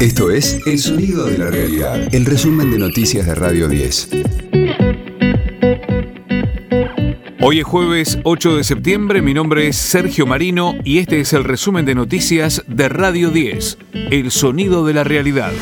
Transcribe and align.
Esto 0.00 0.30
es 0.30 0.58
El 0.64 0.78
Sonido 0.78 1.26
de 1.26 1.36
la 1.36 1.50
Realidad, 1.50 2.14
el 2.14 2.24
resumen 2.24 2.70
de 2.70 2.78
noticias 2.78 3.26
de 3.26 3.34
Radio 3.34 3.68
10. 3.68 4.08
Hoy 7.42 7.58
es 7.58 7.64
jueves 7.66 8.18
8 8.22 8.56
de 8.56 8.64
septiembre, 8.64 9.20
mi 9.20 9.34
nombre 9.34 9.68
es 9.68 9.76
Sergio 9.76 10.24
Marino 10.24 10.74
y 10.84 11.00
este 11.00 11.20
es 11.20 11.34
el 11.34 11.44
resumen 11.44 11.84
de 11.84 11.94
noticias 11.94 12.64
de 12.66 12.88
Radio 12.88 13.28
10, 13.28 13.76
El 13.92 14.30
Sonido 14.30 14.86
de 14.86 14.94
la 14.94 15.04
Realidad. 15.04 15.52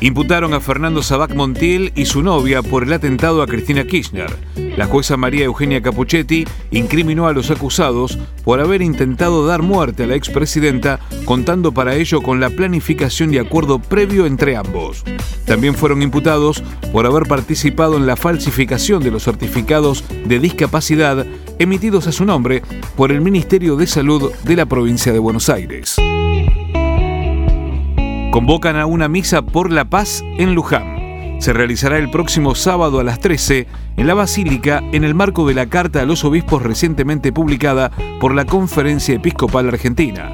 Imputaron 0.00 0.52
a 0.52 0.58
Fernando 0.58 1.04
Sabac 1.04 1.32
Montiel 1.36 1.92
y 1.94 2.06
su 2.06 2.24
novia 2.24 2.62
por 2.62 2.82
el 2.82 2.92
atentado 2.92 3.40
a 3.40 3.46
Cristina 3.46 3.84
Kirchner. 3.84 4.34
La 4.78 4.86
jueza 4.86 5.16
María 5.16 5.44
Eugenia 5.44 5.82
Capuchetti 5.82 6.44
incriminó 6.70 7.26
a 7.26 7.32
los 7.32 7.50
acusados 7.50 8.16
por 8.44 8.60
haber 8.60 8.80
intentado 8.80 9.44
dar 9.44 9.60
muerte 9.60 10.04
a 10.04 10.06
la 10.06 10.14
expresidenta, 10.14 11.00
contando 11.24 11.72
para 11.72 11.96
ello 11.96 12.22
con 12.22 12.38
la 12.38 12.48
planificación 12.48 13.34
y 13.34 13.38
acuerdo 13.38 13.80
previo 13.80 14.24
entre 14.24 14.54
ambos. 14.54 15.02
También 15.46 15.74
fueron 15.74 16.00
imputados 16.00 16.62
por 16.92 17.06
haber 17.06 17.24
participado 17.24 17.96
en 17.96 18.06
la 18.06 18.14
falsificación 18.14 19.02
de 19.02 19.10
los 19.10 19.24
certificados 19.24 20.04
de 20.26 20.38
discapacidad 20.38 21.26
emitidos 21.58 22.06
a 22.06 22.12
su 22.12 22.24
nombre 22.24 22.62
por 22.94 23.10
el 23.10 23.20
Ministerio 23.20 23.74
de 23.74 23.88
Salud 23.88 24.30
de 24.44 24.54
la 24.54 24.66
provincia 24.66 25.12
de 25.12 25.18
Buenos 25.18 25.48
Aires. 25.48 25.96
Convocan 28.30 28.76
a 28.76 28.86
una 28.86 29.08
misa 29.08 29.42
por 29.42 29.72
la 29.72 29.86
paz 29.86 30.22
en 30.38 30.54
Luján. 30.54 30.97
Se 31.38 31.52
realizará 31.52 31.98
el 31.98 32.10
próximo 32.10 32.54
sábado 32.54 33.00
a 33.00 33.04
las 33.04 33.20
13 33.20 33.66
en 33.96 34.06
la 34.06 34.14
Basílica 34.14 34.82
en 34.92 35.04
el 35.04 35.14
marco 35.14 35.46
de 35.46 35.54
la 35.54 35.66
Carta 35.66 36.02
a 36.02 36.04
los 36.04 36.24
Obispos 36.24 36.62
recientemente 36.62 37.32
publicada 37.32 37.90
por 38.20 38.34
la 38.34 38.44
Conferencia 38.44 39.14
Episcopal 39.14 39.68
Argentina. 39.68 40.30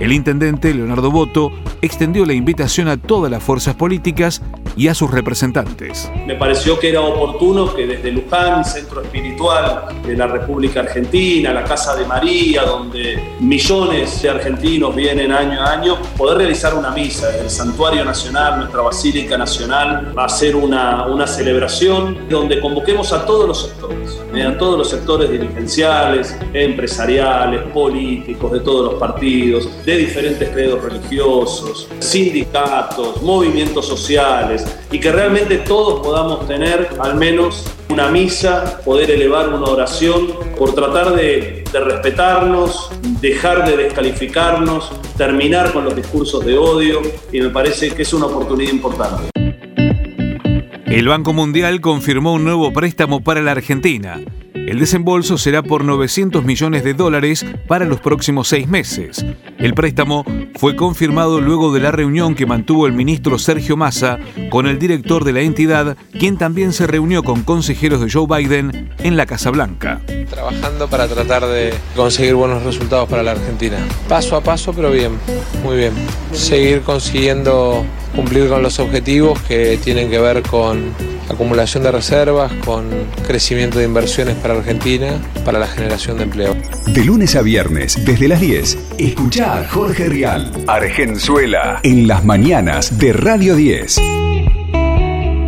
El 0.00 0.12
intendente 0.12 0.74
Leonardo 0.74 1.10
Boto 1.10 1.50
extendió 1.82 2.26
la 2.26 2.34
invitación 2.34 2.88
a 2.88 2.96
todas 2.96 3.30
las 3.30 3.42
fuerzas 3.42 3.74
políticas 3.74 4.42
y 4.76 4.88
a 4.88 4.94
sus 4.94 5.10
representantes. 5.10 6.10
Me 6.26 6.34
pareció 6.34 6.78
que 6.78 6.90
era 6.90 7.00
oportuno 7.00 7.74
que 7.74 7.86
desde 7.86 8.12
Luján, 8.12 8.64
centro 8.64 9.02
espiritual 9.02 9.86
de 10.04 10.16
la 10.16 10.26
República 10.26 10.80
Argentina, 10.80 11.52
la 11.52 11.64
Casa 11.64 11.96
de 11.96 12.04
María, 12.04 12.62
donde 12.62 13.36
millones 13.40 14.22
de 14.22 14.30
argentinos 14.30 14.94
vienen 14.94 15.32
año 15.32 15.60
a 15.60 15.72
año, 15.72 15.96
poder 16.16 16.38
realizar 16.38 16.74
una 16.74 16.90
misa 16.90 17.28
desde 17.28 17.44
el 17.44 17.50
Santuario 17.50 18.04
Nacional, 18.04 18.58
nuestra 18.58 18.82
Basílica 18.82 19.38
Nacional, 19.38 20.12
va 20.16 20.26
a 20.26 20.28
ser 20.28 20.54
una, 20.54 21.06
una 21.06 21.26
celebración 21.26 22.28
donde 22.28 22.60
convoquemos 22.60 23.12
a 23.12 23.24
todos 23.24 23.48
los 23.48 23.62
sectores, 23.62 24.20
eh, 24.34 24.42
a 24.42 24.58
todos 24.58 24.78
los 24.78 24.90
sectores 24.90 25.30
dirigenciales, 25.30 26.36
empresariales, 26.52 27.62
políticos, 27.72 28.52
de 28.52 28.60
todos 28.60 28.92
los 28.92 29.00
partidos, 29.00 29.68
de 29.84 29.96
diferentes 29.96 30.48
credos 30.50 30.82
religiosos, 30.82 31.88
sindicatos, 32.00 33.22
movimientos 33.22 33.86
sociales, 33.86 34.65
y 34.90 35.00
que 35.00 35.12
realmente 35.12 35.58
todos 35.58 36.00
podamos 36.00 36.46
tener 36.46 36.88
al 37.00 37.16
menos 37.16 37.64
una 37.88 38.08
misa, 38.08 38.80
poder 38.84 39.10
elevar 39.10 39.48
una 39.48 39.66
oración 39.66 40.28
por 40.58 40.74
tratar 40.74 41.14
de, 41.14 41.64
de, 41.70 41.80
respetarnos, 41.80 42.90
dejar 43.20 43.68
de 43.68 43.76
descalificarnos, 43.76 44.92
terminar 45.16 45.72
con 45.72 45.84
los 45.84 45.94
discursos 45.94 46.44
de 46.44 46.56
odio 46.58 47.02
y 47.32 47.40
me 47.40 47.50
parece 47.50 47.90
que 47.90 48.02
es 48.02 48.12
una 48.12 48.26
oportunidad 48.26 48.72
importante. 48.72 49.30
El 50.86 51.08
Banco 51.08 51.32
Mundial 51.32 51.80
confirmó 51.80 52.32
un 52.32 52.44
nuevo 52.44 52.72
préstamo 52.72 53.22
para 53.22 53.42
la 53.42 53.52
Argentina. 53.52 54.20
El 54.66 54.80
desembolso 54.80 55.38
será 55.38 55.62
por 55.62 55.84
900 55.84 56.44
millones 56.44 56.82
de 56.82 56.92
dólares 56.92 57.46
para 57.68 57.84
los 57.84 58.00
próximos 58.00 58.48
seis 58.48 58.66
meses. 58.66 59.24
El 59.58 59.74
préstamo 59.74 60.24
fue 60.56 60.74
confirmado 60.74 61.40
luego 61.40 61.72
de 61.72 61.78
la 61.78 61.92
reunión 61.92 62.34
que 62.34 62.46
mantuvo 62.46 62.88
el 62.88 62.92
ministro 62.92 63.38
Sergio 63.38 63.76
Massa 63.76 64.18
con 64.50 64.66
el 64.66 64.80
director 64.80 65.22
de 65.22 65.32
la 65.32 65.42
entidad, 65.42 65.96
quien 66.18 66.36
también 66.36 66.72
se 66.72 66.88
reunió 66.88 67.22
con 67.22 67.44
consejeros 67.44 68.00
de 68.00 68.10
Joe 68.10 68.26
Biden 68.26 68.90
en 68.98 69.16
la 69.16 69.24
Casa 69.24 69.50
Blanca. 69.50 70.00
Trabajando 70.28 70.88
para 70.88 71.06
tratar 71.06 71.46
de 71.46 71.72
conseguir 71.94 72.34
buenos 72.34 72.64
resultados 72.64 73.08
para 73.08 73.22
la 73.22 73.32
Argentina. 73.32 73.78
Paso 74.08 74.34
a 74.34 74.40
paso, 74.40 74.72
pero 74.72 74.90
bien, 74.90 75.12
muy 75.62 75.76
bien. 75.76 75.92
Seguir 76.32 76.80
consiguiendo 76.80 77.84
cumplir 78.16 78.48
con 78.48 78.64
los 78.64 78.80
objetivos 78.80 79.40
que 79.42 79.78
tienen 79.82 80.10
que 80.10 80.18
ver 80.18 80.42
con 80.42 80.92
acumulación 81.28 81.82
de 81.82 81.92
reservas, 81.92 82.52
con 82.64 82.88
crecimiento 83.26 83.78
de 83.78 83.84
inversiones 83.84 84.34
para 84.36 84.54
Argentina, 84.54 85.20
para 85.44 85.58
la 85.58 85.66
generación 85.66 86.18
de 86.18 86.24
empleo. 86.24 86.56
De 86.86 87.04
lunes 87.04 87.36
a 87.36 87.42
viernes, 87.42 88.04
desde 88.04 88.28
las 88.28 88.40
10, 88.40 88.78
escucha 88.98 89.58
a 89.58 89.68
Jorge 89.68 90.08
Rial, 90.08 90.52
Argenzuela, 90.66 91.80
en 91.82 92.06
las 92.06 92.24
mañanas 92.24 92.98
de 92.98 93.12
Radio 93.12 93.54
10. 93.54 94.00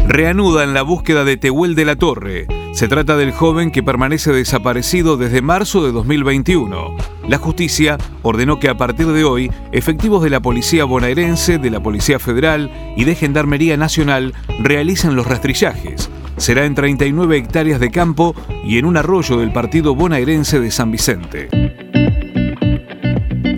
Reanudan 0.09 0.72
la 0.72 0.83
búsqueda 0.83 1.25
de 1.25 1.37
Tehuel 1.37 1.75
de 1.75 1.84
la 1.84 1.97
Torre. 1.97 2.47
Se 2.72 2.89
trata 2.89 3.16
del 3.16 3.33
joven 3.33 3.71
que 3.71 3.83
permanece 3.83 4.33
desaparecido 4.33 5.16
desde 5.16 5.43
marzo 5.43 5.84
de 5.84 5.93
2021. 5.93 7.17
La 7.28 7.37
justicia 7.37 7.99
ordenó 8.22 8.59
que 8.59 8.71
a 8.71 8.77
partir 8.78 9.06
de 9.09 9.22
hoy, 9.22 9.53
efectivos 9.71 10.22
de 10.22 10.31
la 10.31 10.41
Policía 10.41 10.84
Bonaerense, 10.84 11.59
de 11.59 11.71
la 11.71 11.83
Policía 11.83 12.19
Federal 12.19 12.71
y 12.97 13.05
de 13.05 13.15
Gendarmería 13.15 13.77
Nacional 13.77 14.33
realicen 14.61 15.15
los 15.15 15.27
rastrillajes. 15.27 16.09
Será 16.39 16.65
en 16.65 16.75
39 16.75 17.37
hectáreas 17.37 17.81
de 17.81 17.91
campo 17.91 18.34
y 18.65 18.78
en 18.78 18.87
un 18.87 18.97
arroyo 18.97 19.37
del 19.37 19.53
partido 19.53 19.94
bonaerense 19.94 20.59
de 20.59 20.71
San 20.71 20.91
Vicente. 20.91 21.49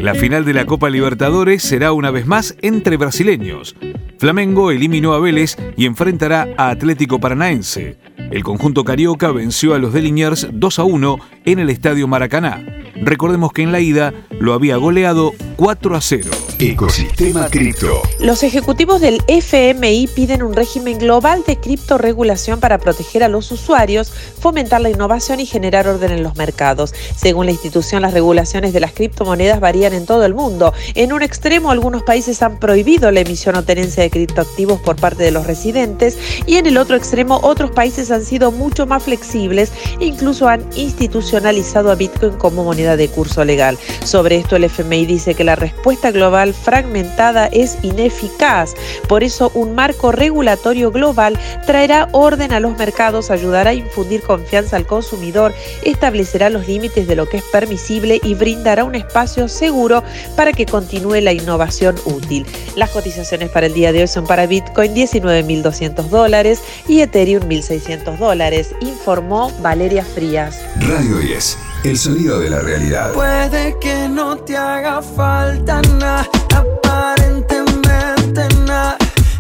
La 0.01 0.15
final 0.15 0.45
de 0.45 0.55
la 0.55 0.67
Copa 0.67 0.91
Libertadores 0.91 1.63
será 1.63 1.93
una 1.93 2.11
vez 2.11 2.27
más 2.27 2.57
entre 2.63 2.97
brasileños. 2.97 3.77
Flamengo 4.19 4.73
eliminó 4.73 5.13
a 5.13 5.21
Vélez 5.21 5.57
y 5.77 5.87
enfrentará 5.87 6.49
a 6.57 6.71
Atlético 6.71 7.21
Paranaense. 7.21 7.99
El 8.31 8.45
conjunto 8.45 8.85
carioca 8.85 9.33
venció 9.33 9.75
a 9.75 9.79
los 9.79 9.93
de 9.93 10.03
Liniers 10.03 10.47
2 10.53 10.79
a 10.79 10.85
1 10.85 11.19
en 11.47 11.59
el 11.59 11.69
Estadio 11.69 12.07
Maracaná. 12.07 12.65
Recordemos 13.03 13.53
que 13.53 13.63
en 13.63 13.73
la 13.73 13.81
ida 13.81 14.15
lo 14.39 14.55
había 14.55 14.77
goleado 14.77 15.33
4 15.57 15.97
a 15.97 16.01
0. 16.01 16.31
Ecosistema 16.63 17.49
Cripto. 17.49 18.03
Los 18.19 18.43
ejecutivos 18.43 19.01
del 19.01 19.23
FMI 19.29 20.07
piden 20.15 20.43
un 20.43 20.53
régimen 20.53 20.99
global 20.99 21.43
de 21.47 21.57
criptoregulación 21.57 22.61
para 22.61 22.77
proteger 22.77 23.25
a 23.25 23.29
los 23.29 23.51
usuarios, 23.51 24.13
fomentar 24.39 24.83
la 24.83 24.91
innovación 24.91 25.41
y 25.41 25.47
generar 25.47 25.89
orden 25.89 26.13
en 26.13 26.23
los 26.23 26.37
mercados. 26.37 26.93
Según 27.17 27.47
la 27.47 27.53
institución, 27.53 28.03
las 28.03 28.13
regulaciones 28.13 28.75
de 28.75 28.81
las 28.81 28.93
criptomonedas 28.93 29.59
varían 29.59 29.95
en 29.95 30.05
todo 30.05 30.27
el 30.27 30.35
mundo. 30.35 30.75
En 30.95 31.15
un 31.15 31.23
extremo, 31.23 31.71
algunos 31.71 32.03
países 32.03 32.43
han 32.43 32.59
prohibido 32.59 33.11
la 33.11 33.21
emisión 33.21 33.57
o 33.57 33.63
tenencia 33.63 34.03
de 34.03 34.11
criptoactivos 34.11 34.81
por 34.81 34.97
parte 34.97 35.23
de 35.23 35.31
los 35.31 35.47
residentes 35.47 36.19
y 36.45 36.57
en 36.57 36.67
el 36.67 36.77
otro 36.77 36.95
extremo, 36.95 37.41
otros 37.43 37.71
países 37.71 38.11
han 38.11 38.23
sido 38.23 38.53
mucho 38.53 38.85
más 38.85 39.05
flexibles 39.05 39.73
incluso 39.99 40.47
han 40.47 40.63
institucionalizado 40.77 41.91
a 41.91 41.95
Bitcoin 41.95 42.33
como 42.33 42.65
moneda 42.65 42.99
de 42.99 43.09
curso 43.09 43.47
legal. 43.47 43.79
Sobre 44.05 44.37
esto, 44.37 44.57
el 44.57 44.65
FMI 44.65 45.07
dice 45.07 45.35
que 45.35 45.45
la 45.45 45.57
respuesta 45.57 46.11
global 46.11 46.50
fragmentada 46.53 47.47
es 47.47 47.79
ineficaz. 47.83 48.75
Por 49.09 49.25
eso, 49.25 49.51
un 49.55 49.75
marco 49.75 50.13
regulatorio 50.13 50.91
global 50.91 51.39
traerá 51.67 52.09
orden 52.13 52.53
a 52.53 52.61
los 52.61 52.77
mercados, 52.77 53.31
ayudará 53.31 53.71
a 53.71 53.75
infundir 53.75 54.23
confianza 54.23 54.77
al 54.77 54.87
consumidor, 54.87 55.55
establecerá 55.85 56.51
los 56.51 56.67
límites 56.67 57.07
de 57.07 57.17
lo 57.17 57.29
que 57.29 57.39
es 57.39 57.45
permisible 57.45 58.21
y 58.23 58.35
brindará 58.35 58.85
un 58.85 58.95
espacio 58.95 59.49
seguro 59.49 60.03
para 60.37 60.53
que 60.53 60.67
continúe 60.67 61.21
la 61.21 61.33
innovación 61.33 61.97
útil. 62.05 62.47
Las 62.77 62.91
cotizaciones 62.91 63.51
para 63.51 63.67
el 63.67 63.75
día 63.75 63.93
de 63.93 64.03
hoy 64.03 64.09
son 64.09 64.27
para 64.27 64.47
Bitcoin 64.47 64.95
19.200 64.95 66.09
dólares 66.09 66.63
y 66.89 67.01
Ethereum 67.01 67.45
1.600 67.45 68.17
dólares, 68.19 68.75
informó 68.81 69.53
Valeria 69.61 70.05
Frías. 70.05 70.61
Radio 70.77 71.19
10, 71.19 71.59
el 71.85 71.99
sonido 71.99 72.41
de 72.41 72.51
la 72.51 72.61
realidad. 72.61 73.13
Puede 73.13 73.77
que 73.81 74.09
no 74.09 74.39
te 74.39 74.57
haga 74.57 75.03
falta 75.03 75.81
nada, 75.99 76.29
aparentemente 76.55 78.49
nada. 78.67 78.97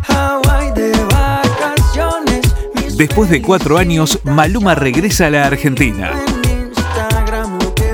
Hawaii 0.08 0.72
de 0.72 0.92
vacaciones. 1.04 2.40
mis 2.74 2.96
Después 2.96 3.30
de 3.30 3.42
cuatro 3.42 3.78
años, 3.78 4.18
Maluma 4.24 4.74
regresa 4.74 5.26
a 5.26 5.30
la 5.30 5.46
Argentina. 5.46 6.10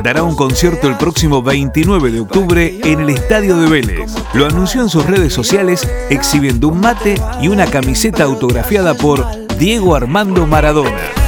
Dará 0.02 0.22
un 0.22 0.36
concierto 0.36 0.86
el 0.86 0.96
próximo 0.96 1.42
29 1.42 2.12
de 2.12 2.20
octubre 2.20 2.78
en 2.84 3.00
el 3.00 3.10
Estadio 3.10 3.56
de 3.56 3.68
Vélez. 3.68 4.14
Lo 4.34 4.46
anunció 4.46 4.82
en 4.82 4.88
sus 4.88 5.04
redes 5.04 5.32
sociales 5.32 5.88
exhibiendo 6.10 6.68
un 6.68 6.78
mate 6.78 7.20
y 7.42 7.48
una 7.48 7.66
camiseta 7.66 8.22
autografiada 8.22 8.94
por 8.94 9.26
Diego 9.58 9.96
Armando 9.96 10.46
Maradona. 10.46 11.25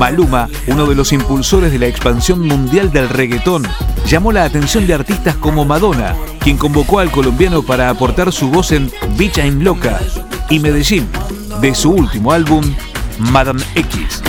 Maluma, 0.00 0.48
uno 0.66 0.86
de 0.86 0.94
los 0.94 1.12
impulsores 1.12 1.70
de 1.70 1.78
la 1.78 1.86
expansión 1.86 2.40
mundial 2.40 2.90
del 2.90 3.10
reggaetón, 3.10 3.68
llamó 4.06 4.32
la 4.32 4.44
atención 4.44 4.86
de 4.86 4.94
artistas 4.94 5.36
como 5.36 5.66
Madonna, 5.66 6.16
quien 6.38 6.56
convocó 6.56 7.00
al 7.00 7.10
colombiano 7.10 7.62
para 7.62 7.90
aportar 7.90 8.32
su 8.32 8.48
voz 8.48 8.72
en 8.72 8.90
Bicha 9.18 9.44
en 9.44 9.62
Loca 9.62 10.00
y 10.48 10.58
Medellín, 10.58 11.06
de 11.60 11.74
su 11.74 11.90
último 11.90 12.32
álbum, 12.32 12.64
Madame 13.18 13.62
X. 13.74 14.22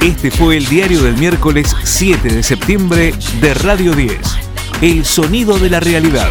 Este 0.00 0.30
fue 0.30 0.56
el 0.56 0.64
diario 0.64 1.02
del 1.02 1.18
miércoles 1.18 1.76
7 1.82 2.28
de 2.30 2.42
septiembre 2.42 3.12
de 3.42 3.52
Radio 3.52 3.92
10. 3.92 4.18
El 4.80 5.04
sonido 5.04 5.58
de 5.58 5.68
la 5.68 5.80
realidad. 5.80 6.30